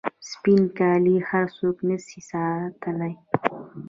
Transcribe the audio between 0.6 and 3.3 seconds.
کالي هر څوک نسي ساتلای.